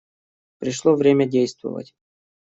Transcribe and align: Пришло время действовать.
Пришло 0.57 0.95
время 0.95 1.27
действовать. 1.27 1.93